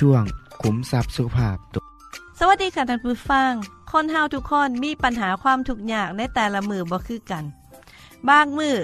[0.00, 0.22] ช่วง
[0.62, 1.56] ขุมทรัพย์สุขภาพ
[2.38, 3.52] สวัสดีค่ะท่านผู้ฟัง
[3.92, 7.44] คนเฮาทุกคนมีปัญหาความทุกข์ยากในแต่ละมือบ่คือกัน
[8.28, 8.76] บางมือ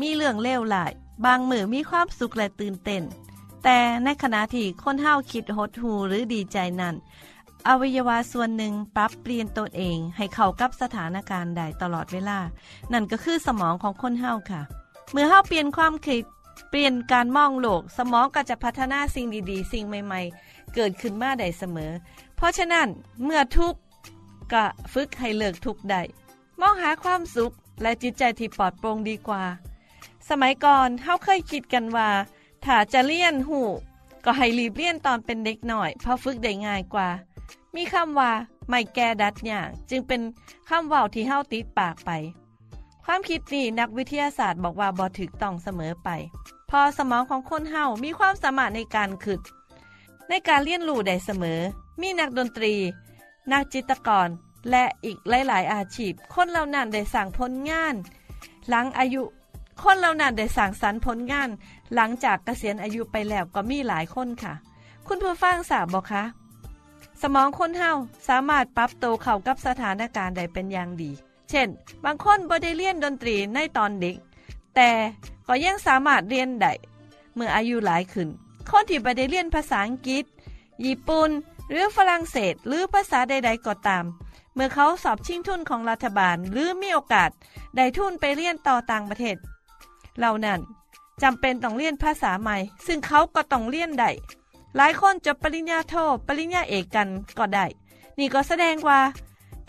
[0.00, 0.92] มีเรื่องเลวหลาย
[1.24, 3.02] บางมือมีความสุขและตื่นเต้น
[3.64, 6.94] แต่ในขณะที่คนเฮาคิดหดหูหรือดีใจนั้น
[7.68, 12.38] อวัยวะส่วนหนึ่งปรับเปลี่ยนตนเองให้เข้ากับสถานการณ์ใดตลอดเวลา
[12.92, 14.62] นั่นก็คือสมองของคนเฮาค่ะ
[15.10, 16.24] เมื่อเฮาเปลี่ยนความคิด
[16.70, 21.92] เปลี่ยนการมองโลก สมองก็จะพัฒนาสิ่งดีๆ สิ่งใหม่ๆ เกิดขึ้นมาได้เสมอ
[22.36, 22.88] เพราะฉะนั้น
[23.24, 23.80] เมื่อทุกข์
[24.52, 26.02] ก็ฝึกให้เลิกทุกข์ได้
[26.60, 29.44] มองหาความสุขและจิตใจที่ปลอดโปร่งดีกว่า
[30.28, 32.08] สมัยก่อนเฮาเคยคิดกันว่า
[32.64, 33.60] ถ้าจะเลี่ยนหู
[34.24, 37.08] ก็ให้รีบเลี่ยนตอนเป็นเด็กหน่อย เพราะฝึกได้ง่ายกว่า
[37.74, 38.30] มีคำว่า
[38.68, 40.20] ไม่แก้ดัดอย่าง จึงเป็น
[40.68, 42.10] คำเว่าที่เฮาติดปากไป
[43.04, 46.08] ความคิดนี้นักวิทยาศาสตร์บอกว่าบ่ถูกต้องเสมอไป
[46.70, 49.40] พอสมองของคนเฮามีความสามารถในการคิด
[50.28, 51.60] ในการเรียนรู้ได้เสมอ
[52.00, 52.74] มีนักดนตรี
[53.52, 54.28] นักจิตรกร
[54.70, 57.94] และอีกหลาย ๆ อาชีพ คนเหล่านั้นได้สั่งผลงาน
[58.68, 59.22] หลังอายุ
[59.82, 61.48] คนเหล่านั้นได้สั่งสรรค์ผลงาน
[61.94, 64.54] หลังจากเกษียณอายุไปแล้วก็มีหลายคนค่ะ
[65.06, 66.24] คุณผู้ฟังทราบบอกคะ
[67.22, 67.92] สมองคนเฮา
[68.28, 71.12] สามารถปรับตัวเข้ากับสถานการณ์ได้เป็นอย่างดี
[71.52, 71.68] เช่น
[72.04, 74.16] บางคนบ่ได้เรียนดนตรีในตอนเด็ก
[74.74, 74.90] แต่
[75.46, 76.72] ก็ยังสามารถเรียนได้
[77.34, 78.28] เมื่ออายุหลายขึ้น
[78.70, 80.24] คนที่บ่ได้เรียนภาษาอังกฤษ
[80.84, 81.30] ญี่ปุ่น
[81.70, 84.04] หรือฝรั่งเศสหรือภาษาใด ๆ ก็ตาม
[84.54, 87.30] เมื่อเขาสอบชิงทุนของรัฐบาลหรือมีโอกาส
[87.76, 89.36] ได้ทุนไปเรียนต่อต่างประเทศ
[90.18, 90.60] เหล่านั้น
[91.22, 94.10] จำเป็นต้องเรียนภาษาใหม่ ซึ่งเขาก็ต้องเรียนได้
[94.76, 95.94] หลายคนจบปริญญาโท
[96.26, 97.08] ปริญญาเอกกัน
[97.38, 97.66] ก็ได้
[98.18, 99.00] นี่ก็แสดงว่า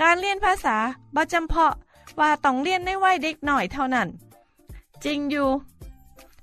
[0.01, 0.75] การเรียนภาษา
[1.15, 1.73] บ่จำเพาะ
[2.19, 4.07] ว่าต้องเรียนในวัยเด็กหน่อยเท่านั้น
[5.03, 5.49] จริงอยู่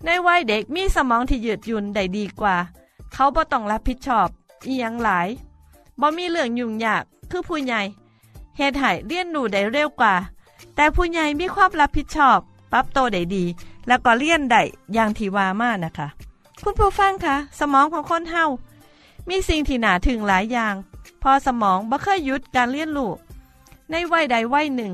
[0.04, 2.56] ในวัยเด็กมีสมองที่ยืดหยุ่นได้ดีกว่า
[3.12, 4.28] เขาบ่ต้องรับผิดชอบ
[4.66, 5.28] อียังหลาย
[6.00, 7.80] บ่มีเรื่องยุ่งยากคือผู้ใหญ่
[8.56, 10.14] เหตุให้เรียนรู้ได้เร็วกว่า
[10.74, 12.38] แต่ผู้ใหญ่มีความรับผิดชอบ
[12.72, 13.44] ปรับโตได้ดี
[13.86, 14.62] แล้วก็เรียนได้
[14.94, 16.08] อย่างที่ว่ามานะคะ
[16.62, 18.44] คุณผู้ฟังคะสมองของคนเฮา
[19.28, 20.74] มีสิ่งที่หนาถึงหลายอย่าง
[21.22, 23.10] พอสมองบ่เคยหยุดการเรียนรู้
[23.90, 24.92] ในวัยใดวัยหนึ่ง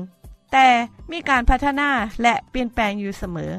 [0.51, 0.67] แต่
[1.11, 1.89] มีการพัฒนา
[2.21, 3.51] และเปลี่ยนแปลงอยู่เสมอ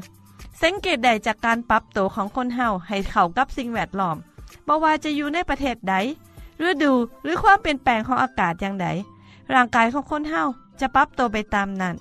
[0.61, 4.17] สังเกตได้จากการปรับตัวของคนเฮาให้เข้ากับสิ่งแวดล้อม
[4.67, 5.95] บ่ว่าจะอยู่ในประเทศใด
[6.67, 8.87] ฤดูหรือความเปลี่ยนแปลงของอากาศอย่างใด
[9.53, 10.43] ร่างกายของคนเฮา
[10.79, 11.95] จะปรับตัวไปตามนั้น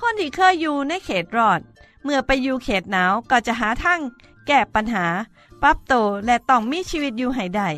[0.00, 1.60] คนที่เคยอยู่ในเขตร้อน
[2.04, 4.00] เมื่อไปอยู่เขตหนาวก็จะหาทาง
[4.46, 5.06] แก้ปัญหา
[5.62, 7.68] ปรับตัวและต้องมีชีวิตอยู่ให้ได้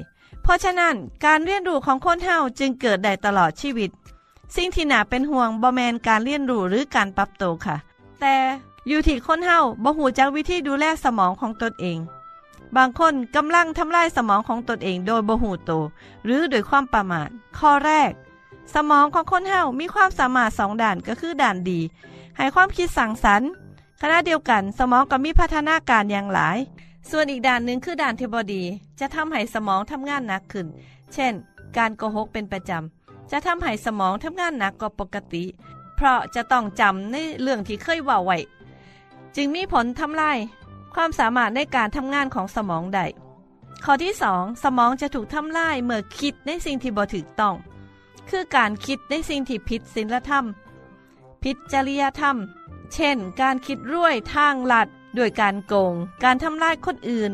[0.42, 0.94] เพราะฉะนั้น
[1.24, 3.90] การเรียนรู้ของคนเฮาจึงเกิดได้ตลอดชีวิต
[4.54, 7.76] สิ่งที่หนาเป็นห่วงบ่แมนการเรียนรู้หรือการปรับตัวค่ะ
[8.20, 8.36] แต่
[8.88, 11.98] อยู่ที่คนเฮาบ่หูจักวิธีดูแลสมองของตนเอง
[12.76, 15.82] บางคนกำลังทำลายสมองของตนเองโดยบ่หูโตว
[16.24, 17.28] หรือโดยความประมาท
[17.58, 18.10] ข้อแรก
[18.74, 21.80] สมองของคนเฮามีความสามารถสองด้านก็คือด้านดี
[22.36, 23.48] ให้ความคิดสั่งสรรค์
[24.00, 26.56] ขณะเดียวกันสมองก็มีพัฒนาการอย่างหลาย
[27.10, 28.62] ส่วนอีกด้านหนึ่งคือด้านเที่บดี
[29.00, 30.66] จะทำให้สมองทำงานหนักขึ้น
[31.14, 31.32] เช่น
[31.76, 33.03] การโกหกเป็นประจำ
[33.36, 35.44] จะทำให้สมองทำงานหนักกว่าปกติ
[35.96, 38.38] เพราะจะต้องจำในเรื่องที่เคยว่าไว้
[39.36, 40.38] จึงมีผลทำลาย
[40.94, 43.06] ความสามารถในการทำงานของสมองได้
[43.84, 47.54] ข้อที่ 2 สมองจะถูกทำลายเมื่อคิดในสิ่งที่บ่ถูกต้อง
[48.30, 50.44] คือการคิดในสิ่งที่ผิดศีลธรรม
[51.42, 52.36] ผิดจริยธรรม
[52.94, 54.88] เช่น การคิดร่วยทางลัด
[55.18, 55.94] ด้วยการโกง
[56.24, 57.32] การทำลายคนอื่น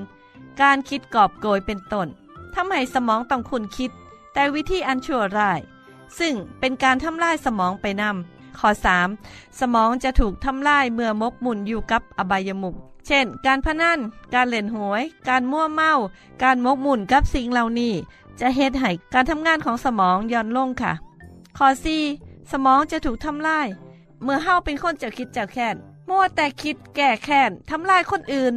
[0.63, 2.07] การคิดกอบโกยเป็นต้น
[2.55, 3.91] ทำให้สมองต้องคุณคิด
[4.33, 5.61] แต่วิธีอันชั่วร้าย
[6.19, 8.69] ซึ่งเป็นการทำลายสมองไปนำข้อ
[9.15, 9.61] 3.
[9.61, 12.77] สมองจะถูกทำลายเมื่อมกมุ่นอยู่กับอบายมุข
[13.07, 13.99] เช่น การพนัน
[14.35, 15.93] การเล่นหวย การมั่วเมา
[16.43, 17.95] การมกมุ่นกับสิ่งเหล่านี้
[18.41, 20.93] จะเฮ็ดให้การทำงานของสมองย่อนลงค่ะ
[21.57, 21.69] ข้อ
[22.09, 22.51] 4.
[22.53, 23.69] สมองจะถูกทำลาย
[24.23, 25.77] เมื่อเฮาเป็นคนเจ้าคิดเจ้าแค้น
[26.09, 28.53] มัวแต่คิดแก้แค้นทำลายคนอื่น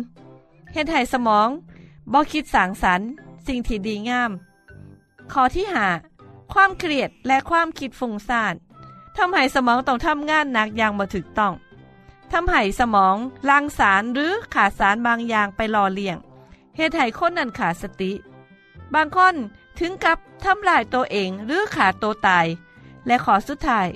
[0.73, 1.47] เฮ็ดให้สมอง
[2.13, 3.07] บ่คิดสางสรรค์
[3.47, 4.31] สิ่งที่ดีงาม
[5.31, 5.87] ข้อที่ห้า
[6.53, 8.53] ความเครียดและความคิดฟุ้งซ่าน
[9.17, 11.53] ทำให้สมองต้องทำงานหนักอย่างบ่ถูกต้อง
[12.31, 13.15] ทำให้สมอง
[13.49, 16.17] ลังสารหรือขาดสารบางอย่างไปหล่อเลี้ยง
[16.75, 18.11] เฮ็ดให้คนนั้นขาดสติ
[18.93, 19.35] บางคน
[19.79, 22.45] ถึงกับทำลายตัวเองหรือขาดตัวตาย
[23.07, 23.87] และขอสุดท้าย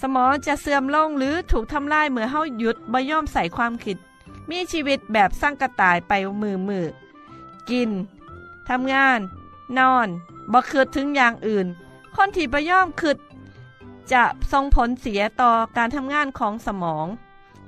[0.00, 3.96] สมองจะเสื่อมลงหรือถูกทำลายเมื่อเฮาหยุดบ่ย่อมใส่ความคิด
[4.50, 6.12] มีชีวิตแบบสร้างกระต่ายไป
[6.42, 6.86] มือมือ
[7.70, 7.90] กิน
[8.68, 9.18] ทำงาน
[9.78, 10.08] นอน
[10.52, 11.66] บ่คิดถึงอย่างอื่น
[12.16, 13.16] คนที่บ่ย่อมคิด
[14.12, 17.06] จะส่งผลเสียต่อการทำงานของสมอง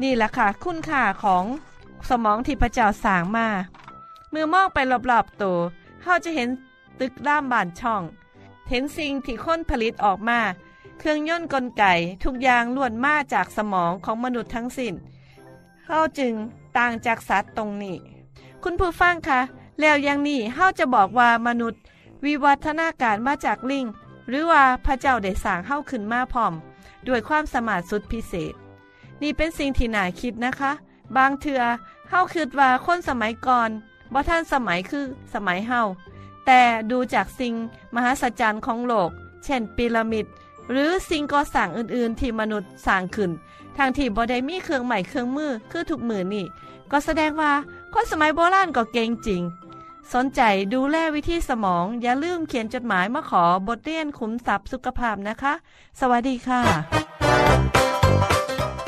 [0.02, 1.44] นี่แหละค่ะ คุณค่าของ
[2.10, 3.48] สมองที่พระเจ้าสร้างมา
[4.30, 4.78] เมื่อมองไป
[5.10, 5.58] รอบๆตัว
[6.02, 6.48] เฮาจะเห็น
[7.00, 8.02] ตึกด้ามบานช่อง
[8.68, 10.40] เห็นสิ่งที่ค้นผลิตออกมา
[10.98, 11.84] เครื่องยนต์กลไก
[12.24, 14.94] ทุกอย่างล้วนมาจากสมองของมนุษย์ทั้งสิน้น
[15.86, 16.34] เฮาจึง
[16.76, 17.96] ต่างจากสัตว์ตรงนี้
[18.62, 19.40] คุณผู้ฟังคะ
[19.80, 21.80] แล้วอย่างนี้เฮาจะบอกว่ามนุษย์
[22.24, 23.86] วิวัฒนาการมาจากลิง
[24.28, 26.52] หรือว่าพระเจ้าได้สร้างเฮาขึ้นมาพร้อม
[27.08, 28.54] ด้วยความสมาสุดพิเศษ
[29.22, 30.72] นี่เป็นสิ่งที่น่าคิดนะคะ
[31.16, 31.62] บางเทือ
[32.10, 33.70] เฮาคิดว่าคนสมัยก่อน
[34.12, 35.04] บ่ท่านสมัยคือ
[35.34, 35.82] สมัยเฮา
[36.46, 36.60] แต่
[36.90, 37.54] ดูจากสิ่ง
[37.94, 39.10] มหัศจรรย์ของโลก
[39.44, 40.26] เช่นพีระมิด
[40.70, 43.30] หรือสิ่งก่อสร้างอื่นๆ ที่มนุษย์สร้างขึ้น
[43.76, 46.44] ทางที่บ่ได้มีเครื่องใหม่เครื่องมือคือทุกมือนี่
[46.90, 47.52] ก็แสดงว่า
[47.94, 49.42] คนสมัยโบราณก็เก่งจริง
[50.14, 50.40] สนใจ
[50.74, 55.54] ดูแลวิธีสมอง อย่าลืมเขียนจดหมายมาขอบทเรียนขุมทรัพย์สุขภาพนะคะ
[56.00, 56.62] สวัสดีค่ะ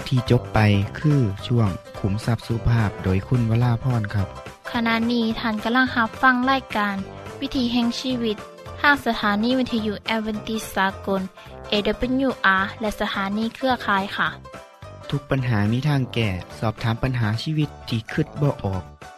[0.06, 0.58] ที่จบไป
[0.99, 1.69] คือช่วง
[2.00, 4.28] ขุมทรัพย์สุภาพโดยคุณวราพรครับ
[4.72, 6.96] ขณะนี้ท่านกำลังรับฟังรายการ
[7.40, 8.37] วิถีแห่งชีวิต
[8.81, 11.22] ทางสถานีวิทยุแอเวนติสากล
[11.72, 14.28] AWR และสถานีเครือข่ายค่ะ
[15.11, 16.28] ทุกปัญหามีทางแก้
[16.58, 18.84] สอบถามปัญหาชีวิตที่คืดบ่ออก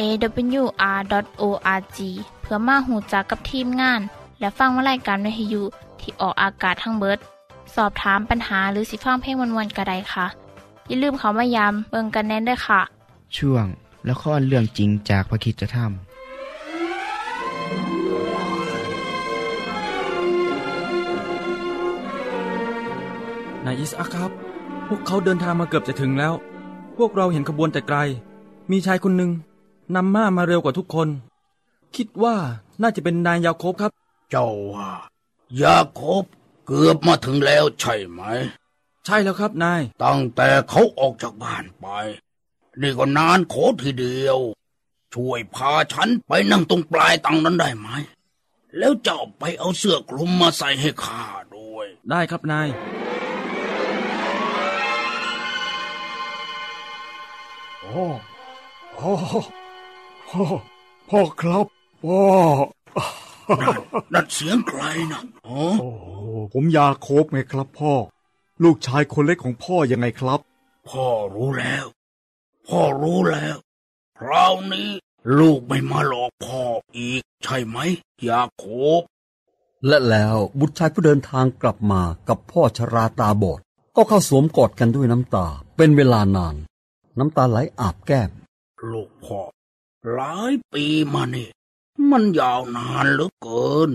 [0.00, 1.98] awr.org
[2.40, 4.00] เพื่อมาหูจักกับทีมงาน
[4.40, 5.62] และฟังวารายการวิทยุ
[6.00, 7.18] ที่ออกอากาศทั้งเบิด
[7.74, 10.26] สอบถามปัญหาหรือสิฟังเพลงวันๆกระไดค่ะ
[10.88, 12.80] อย่าลืมเขามายามเบิงกันแน่นด้วยค่ะ
[13.36, 13.66] ช่วง
[14.08, 15.92] ละครเรื่องจริงจากพระคริสตธรรม
[23.64, 24.30] นายอิสอัคครับ
[24.88, 26.34] พวกเขาเดินทางมาเกือบจะถึงแล้ว
[26.96, 27.98] พวกเราเห็นขบวนแต่ไกล
[28.70, 29.30] มีชายคนหนึ่ง
[29.94, 31.08] นำม้ามาเร็วกว่าทุกคน
[31.96, 32.36] คิดว่า
[32.82, 33.92] น่าจะเป็นนายยาโคบครับ
[34.30, 34.90] เจ้าว่า
[35.62, 36.24] ยาโคบ
[36.66, 38.22] เกือบมาถึงแล้วใช่ไหม
[39.04, 41.86] ใช่แล้วครับนาย ตั้งแต่เขาออกจากบ้านไป
[42.80, 44.38] นี่ก็นานโขทีเดียว
[45.14, 47.88] ช่วยพาฉันไปนั่งตรงปลายตังนั้นได้ไหม
[48.78, 51.24] แล้วเจ้าไปเอาเสื้อคลุมมาใส่ให้ข้า
[51.56, 52.68] ด้วย ได้ครับนาย
[57.80, 58.04] โอ้
[58.94, 59.12] โอ้
[60.34, 60.46] พ่อ
[61.10, 61.66] พ่อครับ
[62.04, 62.22] พ่อ
[64.14, 65.90] นั่นเสียงใครนะอ๋อโอ้
[66.52, 67.94] ผมยาโคบไงครับพ่อ
[68.62, 70.40] ลูกชายคนเล็กของพ่อยังไงครับ
[70.90, 71.86] พ่อรู้แล้ว
[72.68, 73.56] พ่อรู้แล้ว
[74.18, 74.90] คราวนี้
[75.38, 76.62] ลูกไม่มาหลอกพ่อ
[76.96, 77.78] อีก ใช่ไหม
[78.28, 78.64] ยาโค
[79.00, 79.02] บ
[79.86, 83.60] และแล้วบุตรชายผู้เดินทางกลับมากับพ่อชราตาบอด
[83.96, 86.56] ก็เข้าสวมกอดกันด้วยน้ำตา เป็นเวลานาน
[87.18, 88.30] น้ำตาไหลอาบแก้ม
[88.90, 89.40] ลูกพ่อ
[90.12, 90.84] หลายปี
[91.14, 91.48] มานี่
[92.10, 93.90] มันยาวนานเหลือเกิน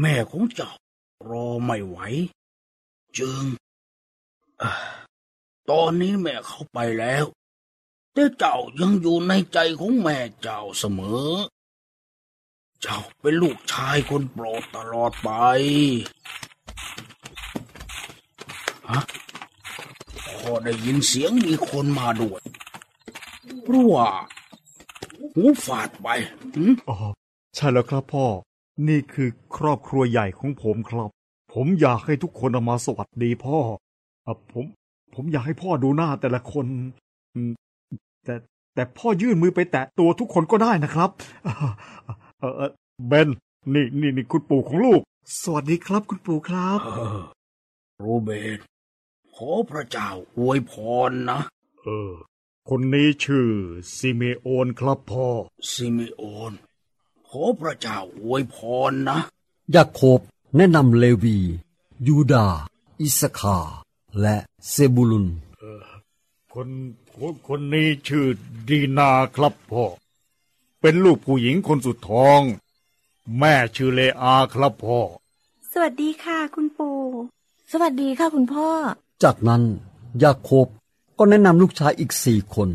[0.00, 0.72] แม่ของเจ้า
[1.28, 1.98] รอไม่ไหว
[3.18, 3.44] จึง
[4.62, 4.64] อ
[5.70, 7.24] ตอนนี้แม่เข้าไปแล้ว
[8.12, 11.28] แแต่เจ้ายังอยู่ในใจของแม่เจ้าเสมอ
[12.82, 15.30] เจ้าเป็นลูกชายคนโปรดตลอดไป
[18.90, 19.00] ฮะ
[20.26, 22.42] พอได้ยินเสียงมีคนมาด้วย
[23.62, 24.08] เพราะว่า
[25.38, 26.08] หูฝาดไป
[26.56, 26.96] หืมอ๋อ
[27.54, 28.26] ใช่แล้วครับพ่อ
[28.88, 31.10] นี่คือครอบครัวใหญ่ของผมครับ
[31.54, 33.58] ผมอยากให้ทุกคนเอามาสวัสดีพ่อ
[34.26, 34.64] อะผม
[35.14, 36.64] ผมอยากให้พ่อดูหน้าแต่ละคน
[37.34, 37.50] อืม
[38.24, 38.34] แต่
[38.74, 41.10] แต่พ่อยื่นมือไปแตะตัวทุกคนก็ได้นะครับ
[41.46, 41.54] อ่า
[42.38, 42.70] เออเออ
[43.06, 43.28] เบน
[43.74, 45.00] นี่นี่นี่คุณปู่ของลูก
[45.42, 47.20] สวัสดีครับคุณปู่ครับเออ
[47.98, 48.60] โรเบิร์ต
[49.34, 50.72] ขอพระเจ้าอวยพ
[51.08, 51.40] รนะ
[51.84, 52.12] เออ
[52.72, 53.48] คนนี้ชื่อ
[53.96, 55.28] ซิเมโอนครับพ่อ
[55.70, 56.52] ซิเมโอน
[57.28, 58.56] ขอพระเจ้าอวยพ
[58.90, 59.18] รนะ
[59.74, 60.20] ยาโคบ
[60.56, 61.38] แนะนำเลวี
[62.06, 62.46] ยูดา
[63.00, 63.58] อิสสาคาร์
[64.20, 64.36] และ
[64.68, 65.26] เซบูลุน
[66.52, 66.68] คน
[67.14, 68.26] คนคนนี้ชื่อ
[68.68, 69.84] ดีนาครับพ่อ
[70.80, 72.40] เป็นลูกผู้หญิงคนสุดท้อง
[73.38, 75.00] แม่ชื่อเลอาครับพ่อ
[75.72, 76.96] สวัสดีค่ะคุณปู่
[77.70, 78.68] สวัสดีค่ะคุณพ่อ
[79.22, 79.62] จากนั้น
[80.24, 80.68] ยาโคบ
[81.18, 82.68] ก็แนะนำลูกชายอีกสี่คน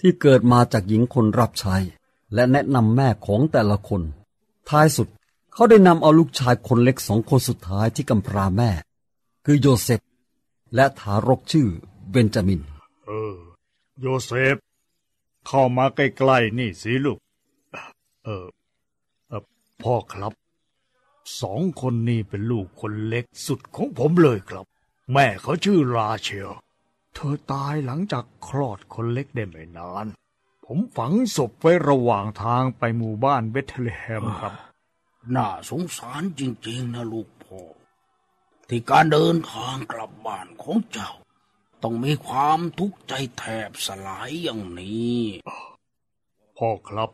[0.00, 1.76] ที่เกิดมาจากหญิงคนรับใช้
[2.34, 4.02] และแนะนำแม่ของแต่ละคน
[4.68, 5.08] ท้ายสุด
[5.52, 8.70] เขาได้นำเอาลูกชายคนเล็กสองคนสุดท้ายที่กำพร้าแม่
[9.44, 10.00] คือโยเซฟ
[10.74, 11.68] และทารกชื่อ
[12.10, 12.60] เบนจามิน
[13.06, 13.36] เออ
[14.00, 14.56] โยเซฟ
[15.46, 17.18] เข้ามาใกล้ๆนี่สิลูก
[18.24, 18.46] เออ
[19.28, 19.42] เออ
[19.82, 20.32] พ่อครับ
[21.40, 24.66] สองคนนี้เป็นลูกคนเล็กสุดของผมเลยครับ
[25.12, 26.50] แม่เขาชื่อราเชล
[27.14, 30.06] เธอตายหลังจากคลอดคนเล็กได้ไม่นาน
[30.64, 34.54] ผมฝังศพไว้ระหว่างทางไปหมู่บ้านเบธเลเฮมครับ
[35.34, 37.60] น่าสงสารจริง ๆ นะลูกพ่อ
[38.68, 41.10] ที่การเดินทางกลับบ้านของเจ้า
[41.82, 45.20] ต้องมีความทุกข์ใจแทบสลายอย่างนี้
[46.56, 47.10] พ่อครับ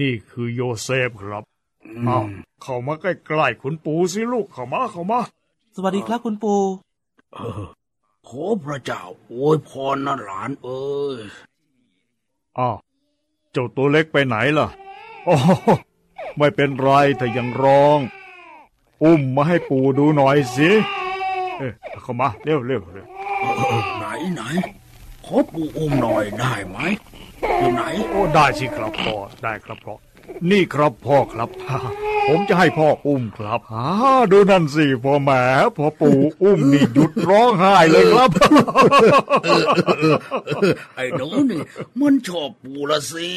[0.00, 1.44] นี่คือโยเซฟครับ
[1.86, 2.28] อือ้าวม
[2.62, 5.20] เข้ามาใกล้ๆคุณปู่สิลูกเข้ามาเข้ามา
[5.74, 6.60] สวัสดีครับคุณปู่
[7.34, 7.62] เออ
[8.28, 9.02] ขอพระเจ้า
[9.32, 11.20] อวยพรนะหลานเอ้ย
[12.58, 12.76] อ้าว
[13.52, 14.68] เจ้าตัวเล็กไปไหนล่ะ
[15.24, 15.34] โอ้
[16.38, 17.98] ไม่เป็นไรแต่ยังร้อง
[19.02, 20.70] อุ้มมาให้ปู่ดูหน่อยสิ
[21.58, 23.06] เอ้ยเข้ามาเร็วเร็วเร็ว
[23.40, 24.42] เออไหนไหน
[25.26, 26.78] ขอปู่อุ้มหน่อยได้ไหม
[27.58, 29.94] อยู่ไหน โอ้ได้สิครับพ่อได้ครับพ่อ
[30.50, 31.48] นี่ครับพ่อครับ
[32.28, 33.86] ผมจะให้พ่ออุ้มครับฮ่า
[34.32, 35.30] ดูนั่นสิพ่อแหม
[35.76, 38.30] พอปู่อุ้มนี่หยุดร้องไห้เลยครับ
[40.96, 41.60] ไอ้หนูนี่
[42.00, 43.30] มันชอบปู่ละสิ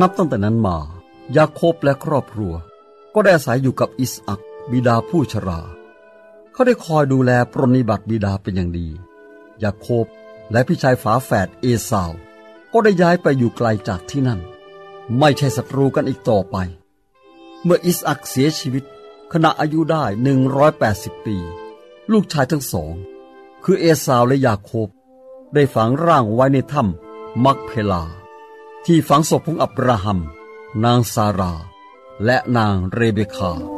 [0.00, 0.76] นับตั้งแต่นั้นมา
[1.36, 2.52] ยาโคบและครอบครัว
[3.14, 5.60] ก็ได้อาศัยอยู่กับอิสอักบิดาผู้ชรา
[6.52, 8.88] เขาได้คอยดูแลปรนนิบัติบิดาเป็นอย่างดี
[9.62, 10.06] ยาโคบ
[10.52, 12.12] และพี่ชายฝาแฝดเอสาว
[12.72, 14.40] ก็ได้ย้ายไปอยู่ไกลจากที่นั่น
[15.18, 16.56] ไม่ใช่ศัตรูกันอีกต่อไป
[17.64, 18.84] เมื่ออิสอักเสียชีวิต
[19.32, 20.04] ขณะอายุได้
[20.64, 21.36] 180 ปี
[22.12, 22.94] ลูกชายทั้งสอง
[23.64, 24.88] คือเอสาวและยาโคบ
[25.54, 28.02] ได้ฝังร่างไว้ในถ้ำมักเพลา
[28.84, 30.20] ที่ฝังศพของอับราฮัม
[30.84, 31.52] นางซารา
[32.24, 33.77] และนางเรเบคา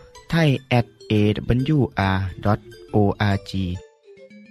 [0.31, 1.91] ไทย at awr.org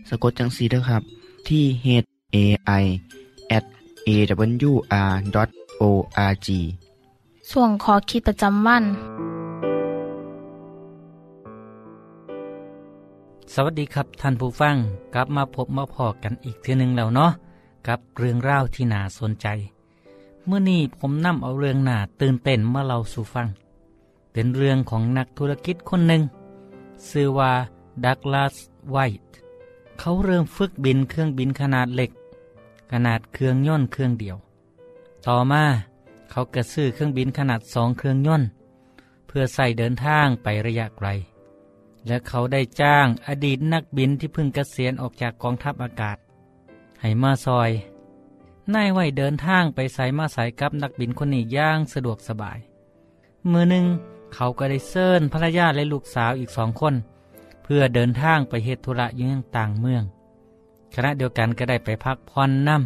[0.09, 1.03] สะกดจังสีนะครับ
[1.49, 1.87] ที่ h
[2.35, 2.37] a
[2.83, 2.85] i
[3.57, 3.65] at
[4.09, 5.29] awr.org
[7.51, 8.85] ส่วนขอคิดประจำวัน
[13.55, 14.77] สวัสดีครับท่านผู้ฟัง
[15.15, 17.31] กลับมาพบมาพอกันอีกเทือหนึ่งแล้วเนาะ
[17.89, 19.47] กับเรื่องราวที่น่าสนใจ
[20.47, 23.49] เมื่อนี้ผมนำเอาเรื่องน่าตื่นเต้นมาเล่าสู่ฟัง
[24.33, 26.23] เป็นเรื่องของนักธุรกิจคนหนึ่ง
[27.09, 27.53] ชื่อว่า
[28.05, 28.55] ดักลาส
[28.91, 29.35] ไวท์
[29.99, 32.11] เขาเริ่มฝึกบินเครื่องบินขนาดเล็ก
[32.93, 34.37] ขนาดเครื่องย่นต์เครื่องเดียว
[35.27, 35.65] ต่อมา
[36.31, 38.49] เขากระซื้อเครื่องบินขนาดสองเครื่องย่นต์
[39.27, 41.09] เพื่อใส่เดินทางไประยะไกล
[42.07, 46.17] และเขาได้จ้างอดีตนักบินที่เพิ่งเกษียณออกจากกองทัพอากาศ
[47.01, 47.71] ให้มาซอย
[48.75, 52.59] นายไว้เดินทางไปใส่มาใส่กับนักบินคนนี้ย่างสะดวกสบาย
[53.51, 53.87] มือหนึ่ง
[54.35, 56.95] เขาก็ได้เซิร์นภรรยาและลูกสาวอีกสองคน
[57.63, 60.03] เพื่อเดินทางไปเหตุธุระยังต่างเมือง
[60.95, 62.77] ขณะเดียวกันก็ได้ไปพักผ่อนน้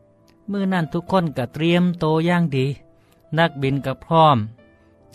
[0.00, 2.66] ำมือนั่นทุกคนก็เตรียมโตย่างดี
[3.38, 4.38] นักบินก็พร้อม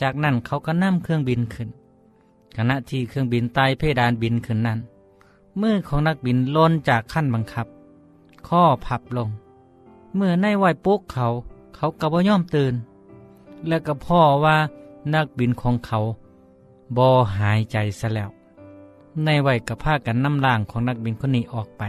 [0.02, 1.70] จากนั้นเขาก็นั่เครื่องบินขึ้น
[2.56, 4.80] ขณะที่เครื่องบินไต่เพดานบินขึ้นนั้น
[5.62, 7.68] มือของนักบินล้นจากขั้นบังคับ
[8.48, 9.30] ข้อพับลง
[10.16, 11.28] เมื่อในไหวปุ๊กเขา
[11.76, 12.74] เขาก็บ่ย่อมตื่น
[13.68, 14.58] และก็พ่อว่า
[15.16, 16.00] นักบินของเขา
[16.98, 18.30] บอหายใจซะแล้ว
[19.24, 21.84] ในไหวกับผ้ากันน้ำล่างของนักบินคนนี้ออกไป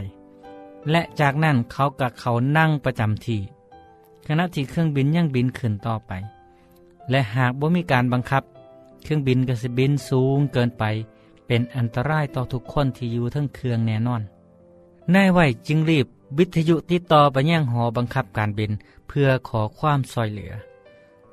[0.91, 3.41] และจากนั้นเขากับเขานั่งประจำที่
[4.27, 6.13] ขณะที่เครื่องบินยังบินขึ้นต่อไป
[7.11, 8.43] และหากบ่มีการบังคับ
[9.03, 10.85] เครื่องบินก็จะบินสูงเกินไป
[11.47, 14.23] เป็นอันตรายต่อทุกคนที่อยู่ทั้งเครื่องแน่นอน
[15.15, 16.07] นายไหวจึงรีบ
[16.39, 18.71] วิทยุติดต่อไปยังหอบังคับการบิน
[19.09, 20.53] เพื่อขอความซอยเหลือ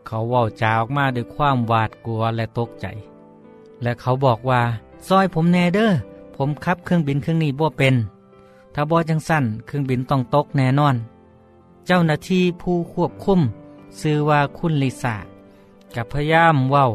[0.07, 2.85] เขาเว่าจาออกมาด้วยความหวาดกลัวและตกใจ
[3.81, 4.61] และเขาบอกว่า
[5.07, 5.91] ซอยผมแน่เด้อ
[6.35, 7.95] ผมขับเครื่องบินเครื่องนี้บ่เป็น
[8.73, 10.95] ถ้าบอจังสั้นเครื่องบินต้องตกแน่นอน
[11.85, 13.39] เจ้าหน้าที่ผู้ควบคุม
[13.99, 15.15] ซื้อว่าคุณลิซา
[15.95, 16.85] กับพยายามเว้า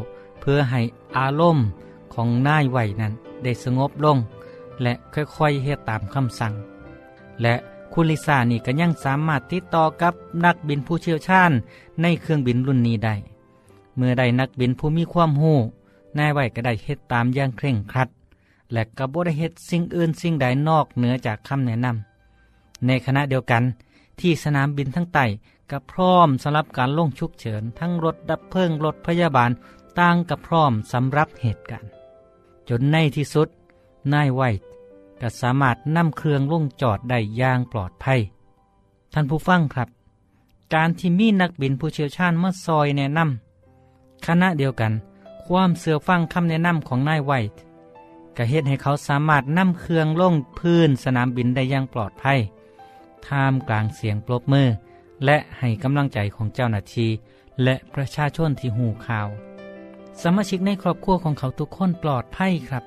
[0.41, 0.81] เพื่อให้
[1.17, 1.65] อารมณ์
[2.15, 4.19] ของนายไหวนั้นได้สงบลง
[4.83, 6.53] และค่อยๆเฮ็ดตามคำสั่ง
[7.43, 7.55] และ
[7.93, 11.53] คุณลิซานี่ก็ยังสามารถติดต่อกับนักบินผู้เชี่ยวชาญ
[12.03, 13.15] ในเครื่องบินรุ่นนี้ได้
[13.97, 15.59] เมื่อได้นักบินผู้มีความหู้
[16.19, 18.09] นายไหวก็ได้เฮ็ดตามอย่างเคร่งครัด
[18.73, 23.63] และก็บ่ได้เฮ็ดสิ่งอื่นสิ่งใดนอกเหนือจากคำแนะนำในขณะเดียวกัน
[24.21, 25.25] ที่สนามบินทั้งไต่
[25.71, 29.51] ก็พร้อมสำหรับการลงฉุกเฉิน ทั้งรถดับเพลิงรถพยาบาล
[29.99, 31.91] ต่างกับพร้อมสำหรับเหตุการณ์
[32.69, 33.49] จนในที่สุด
[34.13, 34.43] นายไว
[35.23, 38.21] ก็สามารถนำเครื่องลงจอดได้อย่างปลอดภัย
[39.13, 39.89] ท่านผู้ฟังครับ
[40.75, 44.93] การที่มีนักบินผู้เชี่ยวชาญมาซอยแนะนำขณะเดียวกัน
[45.47, 47.61] ความเสือฟังคำแนะนำของนายไวท์
[48.37, 52.39] ก็เฮ็ดให้เขาสามารถนำเครื่องลงพื้นสนามบินได้อย่างปลอดภัย
[53.27, 54.69] ท่ามกลางเสียงปรบมือ
[55.25, 57.11] และให้กำลังใจของเจ้าหน้าที่
[57.63, 59.29] และประชาชนที่หูข่าว
[60.23, 62.85] สมาชิกในครอบครัวของเขาทุกคนปลอดภัยครับ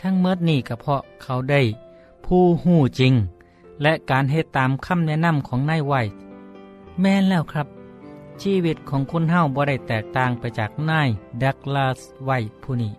[0.00, 1.62] ทั้งเมื่อนี่ก็เพราะเขาได้
[2.24, 3.14] ผู้หู้จริง
[3.82, 6.12] และการเฮ็ดตามคำแนะนำของนายไวท์
[7.00, 7.68] แม่นแล้วครับ
[8.42, 11.08] ชีวิตของคุณเฮาบ่ได้แตกต่างไปจากนาย
[11.42, 12.92] ดักลาสไวท์ผู้นี้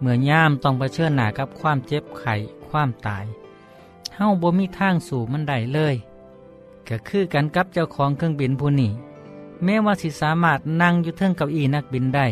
[0.00, 2.34] เมื่อย่ามต้องเผชิญหน้ากับความเจ็บไข้
[2.68, 3.24] ความตาย
[4.16, 5.96] เฮาบ่มีทางสู่มันได้เลย
[6.88, 8.90] ก็คือกันกับเจ้าของเครื่องบินผู้นี้
[9.64, 12.26] แม้ว่าสิสามารถนั่งอยู่เทิงเก้าอี้นักบินได้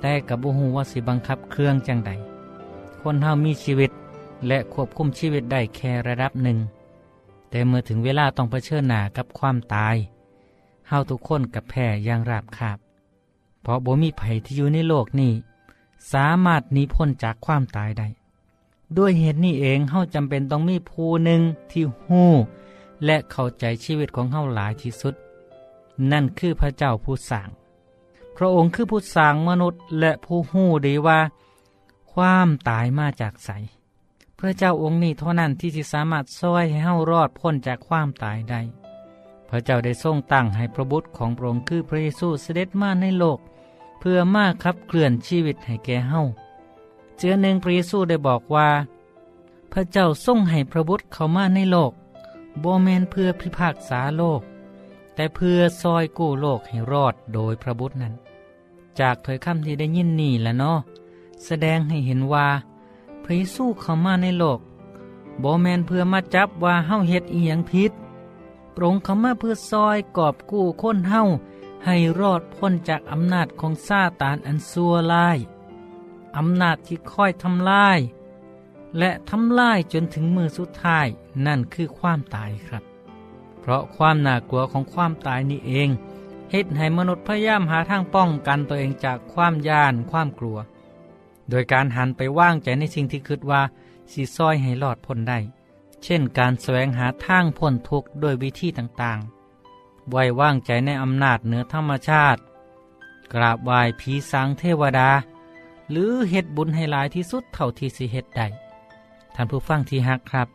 [0.00, 2.12] แต่กับบ่ฮู้ว่าสิบังคับเครื่องจังใด
[3.04, 3.90] คนเฮามีชีวิต
[4.46, 6.58] และควบคุมชีวิตได้แค่ระดับหนึ่ง
[7.50, 9.96] แต่เมื่อถึงเวลาต้องเผชิญหน้ากับความตาย
[10.88, 12.78] เฮาทุกคนกับแพ้อย่างราบคาบ
[13.62, 15.32] เพราะบ่มีไผที่อยู่ในโลกนี้
[16.12, 18.08] สามารถหนีพ้นจากความตายได้
[18.96, 21.40] ด้วยเหตุนี้เองเฮาจำเป็นต้องมีผู้หนึ่ง
[21.70, 22.30] ที่หู้
[23.04, 25.14] และเข้าใจชีวิตของเฮาหลายที่สุด
[26.10, 27.48] นั่นคือพระเจ้าผู้สร้าง
[28.36, 31.18] พระองค์คือผู้สร้างมนุษย์และผู้หู้ดีว่า
[32.14, 33.50] ความตายมาจากไส
[34.38, 38.60] พระเจ้าองค์นี้เท่านั้นที่จะสามารถช่วยให้เฮารอดพ้นจากความตายได้
[39.48, 43.38] พระเจ้าได้ทรงตั้งให้พระบุตรของพระองค์คือพระเยซูเสด็จมาในโลก
[43.98, 46.20] เพื่อมาขับเคลื่อนชีวิตให้แก่เฮา
[47.16, 48.68] เจือหนึ่งพระเยซูได้บอกว่า
[49.72, 51.92] พระเจ้าทรงให้พระบุตรเข้ามาในโลก
[52.62, 54.40] บ่แมนเพื่อพิพากษาโลก
[55.14, 58.14] แต่เพื่อซอยกู้โลกให้รอดโดยพระบุตรนั้น
[59.00, 60.78] จากถ้อยคำที่ได้ยินนี่แหละเนาะ
[61.44, 62.48] แสดงให้เห็นว่า
[63.22, 64.60] พระเยซูเข้ามาในโลก
[65.42, 67.92] บ่แมนเพื่อมาจับว่าเฮาเฮ็ดอีหยังผิด
[68.74, 71.22] พรงค์เข้ามาเพื่อซอยกอบกู้คนเฮา
[71.84, 75.38] ให้รอดพ้นจากอำนาจของซาตานอันซัวร้าย
[76.36, 77.98] อำนาจที่ค่อยทำลาย
[78.98, 81.06] และทำลายจนถึงมือสุดท้าย
[81.46, 82.82] นั่นคือความตายครับ
[83.60, 85.88] เพราะความน่ากลัวของความตายนี่เอง
[86.50, 90.58] เหตุให้มนุษย์พยายามหาทางป้องกันตัวเองจากความย่านความกลัว
[91.50, 93.62] โดยการหันไปว่างใจในสิ่งที่คิดว่า
[94.12, 95.38] สีซอยให้รอดพ้นได้
[96.02, 102.40] เช่นการแสวงหาทางพ้นทุกข์ด้วยวิธีต่างๆ ไว้ว่างใจในอำนาจเหนือธรรมชาติ
[103.32, 105.10] กราบไหว้ผีสางเทวดา
[105.90, 108.46] หรือเฮ็ดบุญให้หลายที่สุดเท่าที่สิเฮ็ดได้
[109.34, 110.48] ท่านผู้ฟังที่ฮักครับ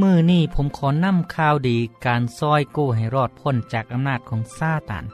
[0.00, 5.04] มือนี่ผมขอนำข่าวดีการซอยกู้ให้รอดพ้นจากอำนาจของซาตาน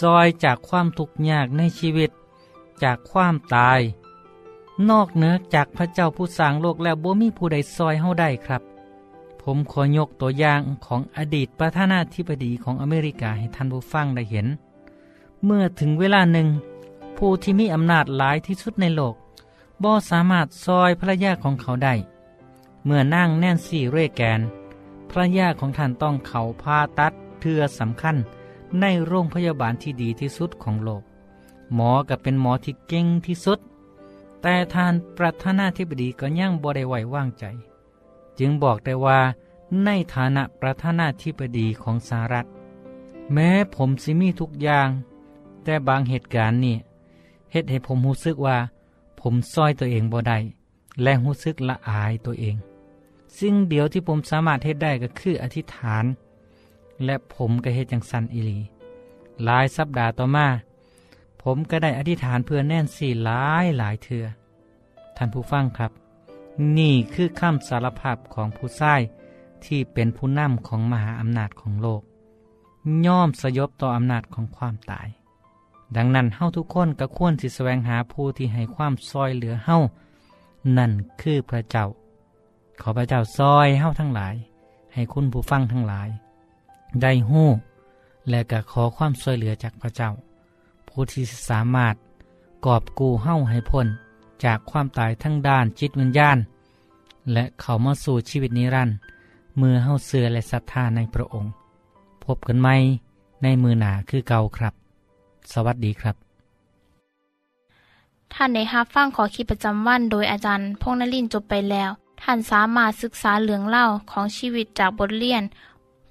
[0.00, 2.10] ซอยจากความทุกข์ยากในชีวิต
[2.82, 3.80] จากความตาย
[4.90, 8.62] นอกเหนือจากพระเจ้าผู้สร้างโลกแล้วบ่มีผู้ใดซอยเฮาได้ครับ
[9.42, 14.46] ผมขอยกตัวอย่างของอดีตประธานาธิบดีของอเมริกาให้ท่านผู้ฟังได้เห็น
[15.44, 16.48] เมื่อถึงเวลาหนึ่ง
[17.16, 19.14] ผู้ที่มีอำนาจหลายที่สุดในโลก
[19.82, 21.94] บ่สามารถซอยภรรยาของเขาได้
[22.84, 24.40] เมื่อนั่งแน่นสี่เรแกน
[25.10, 28.16] ภรรยาของท่านต้องเขาพาตัดเทือสำคัญ
[28.80, 31.02] ในโรงพยาบาลที่ดีที่สุดของโลก
[31.74, 33.58] หมอก็เป็นหมอที่เก่งที่สุด
[34.42, 37.44] แต่ทานประธานาธิบดีก็ยังบ่ได้ไว้วางใจ
[38.38, 39.20] จึงบอกได้ว่า
[39.84, 42.46] ในฐานะประธานาธิบดีของสหรัฐ
[43.32, 44.88] แม้ผมสิมีทุกอย่าง
[45.64, 46.76] แต่บางเหตุการณ์นี่
[47.52, 48.56] เฮ็ดให้ผมรู้สึกว่า
[49.20, 50.38] ผมซอยตัวเองบ่ได้
[51.02, 52.56] และรู้สึกละอายตัวเอง
[53.38, 56.04] สิ่งเดียวที่ผมสามารถเฮ็ดได้ก็คืออธิษฐาน
[57.04, 58.58] และผมก็เฮ็ดจังสันอิลี
[59.44, 60.46] หลายสัปดาห์ต่อมา
[61.48, 64.26] ผมก็ได้อธิษฐานเพื่อแน่นสี่หลายหลายเถือ
[65.16, 65.92] ท่านผู้ฟังครับ
[66.78, 69.00] นี่คือคำสารภาพของผู้ชาย
[69.64, 72.02] ที่เป็นผู้นำของมหาอำนาจของโลก
[73.06, 75.08] ย่อมสยบต่ออำนาจของความตาย
[75.96, 79.76] ดังนั้นเฮาทุกคนก็ควรสิแสวงหาผู้ที่ให้ความซอยเหลือเฮา
[80.76, 81.86] นั่นคือพระเจ้า
[82.80, 84.34] ขอพระเจ้าซอยเฮาทั้งหลาย
[84.94, 86.08] ให้คุณผู้ฟังทั้งหลาย
[87.02, 87.48] ได้หู้
[88.30, 90.10] และก็ขอความช่วยเหลือจากพระเจ้า
[90.98, 91.94] ผู้ที่สามารถ
[92.66, 93.86] กอบกู้เฮ้าให้พ้น
[94.44, 96.38] จากความตายทั้งด้านจิตวิญญาณ
[97.32, 98.96] และเข้ามาสู่ชีวิตนิรันดร์
[99.58, 101.50] เมื่อเฮ้าเสือและศรัทธาในพระองค์
[102.24, 102.68] พบกันไหม
[103.42, 104.74] ในมือหนาคือเก่าครับ
[105.52, 106.16] สวัสดีครับ
[108.32, 111.90] ท่านในฮับฟั่งขอคิดประจำวันโดยอาจารย์พงนลินจบไปแล้ว
[112.22, 115.42] ท่านสามารถศึกษาเหลืองเล่าของชีวิตจากบทเรียน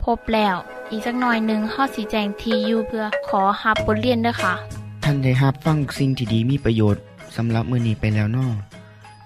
[0.03, 0.55] พบแล้ว
[0.91, 4.74] อีกสักหน่อยหนึ่งข้อสีแจงทียูเพื่อขอฮับบทเรียนด้วยค่ะ
[5.07, 7.03] ท่านได้รับฟังสิ่งที่ดีมีประโยชน์
[7.35, 8.47] สำหรับมือนี้ไปแล้วนอ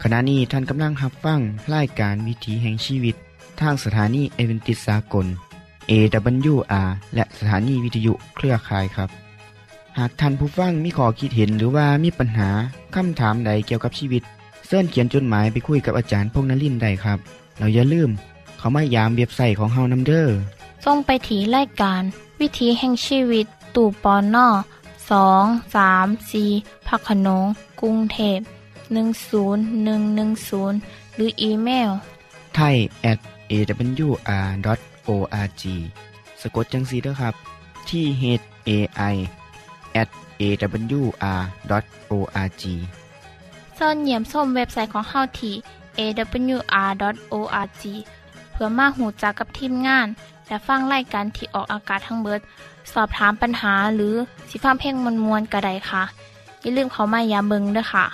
[0.04, 1.40] ขณะนี้ท่านกำลังรับฟัง
[1.74, 3.16] รายการวิถีแห่งชีวิต
[3.60, 5.26] ทางสถานีเอเวนติสากล
[5.90, 9.10] AWR และสถานีวิทยุเครือข่ายครับ
[9.98, 12.50] หากท่านผู้ฟังมีข้อคิดเห็นหรือว่ามีปัญหา
[12.96, 14.24] คำถามใดเกี่ยวกับชีวิต
[14.68, 17.20] เสินเขียนจดหมายไปคุยกับอาจารย์พงนลินได้ครับ
[17.58, 18.10] เราอย่าลืม
[18.58, 20.38] เขามายามเว็บไซต์ของเฮานัมเดอร์
[20.86, 22.02] ส่งไปถีรายการ
[22.40, 24.48] วิถีแห่งชีวิต ตู่ปอนนอ
[25.12, 25.44] สอง
[25.76, 26.44] สามสี
[26.88, 27.46] พักขนง
[27.82, 28.40] กรุงเทพ
[29.38, 31.90] 10110 หรืออีเมล
[32.56, 32.76] ไทย
[33.12, 33.20] at
[33.52, 35.64] awr.org
[36.42, 37.34] สะกดจังสีด้วยครับ
[37.90, 38.24] ที่ h
[38.68, 38.70] a
[39.14, 39.16] i
[40.02, 40.10] at
[40.42, 42.64] awr.org
[43.78, 45.56] ส่วนเหยี่ยมส้มเว็บไซต์ของเฮาที่
[46.00, 47.84] awr.org
[48.52, 50.08] เพื่อมาหูจักกับทีมงาน
[50.50, 52.40] และฟังไล่กันที่ออกอากาศทั้งเบิด
[52.94, 54.14] สอบถามปัญหาหรือ
[54.50, 56.04] สิฟ้าเพ่งมวลมวลกระไดค่ะ
[56.62, 58.06] อย่าลืมเขามายาเบิงด้วยค่ะ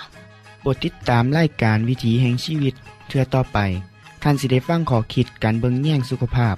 [0.60, 2.74] โปรดติดตามรายการวิถีแห่งชีวิต
[3.08, 3.58] เทือต่อไป
[4.22, 6.56] ท่านสิได้ฟังขอคิดการเบิงแย่งสุขภาพ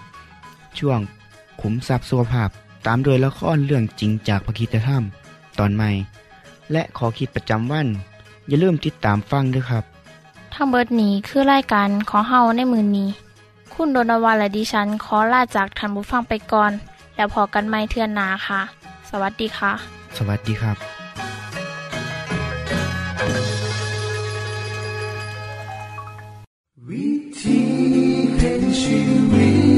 [0.78, 1.00] ช่วง
[1.60, 2.48] ขุมทรัพย์สุขภาพ
[2.86, 5.02] ตามโดยละครเรื่องจริงจากพระคีตธรรม
[5.58, 5.90] ตอนใหม่
[6.72, 7.88] และขอคิดประจำวัน
[8.48, 9.84] อย่าลืมติดตามฟังด้วยครับ
[10.54, 13.08] ทั้งเบิดนี้คือรายการของเฮาในมือนนี้
[13.74, 16.72] คุณโดนวันและดิฉันขอลาจากทันบุฟังไปก่อน
[17.16, 18.60] แล้วพอกันไม่เทื่อนนาค่ะ
[19.10, 19.72] สวัสดีค่ะ
[20.18, 20.76] สวัสดีครับ
[26.88, 27.08] วิ
[27.40, 27.60] ธี
[28.38, 29.00] แห่งชี
[29.32, 29.48] วิ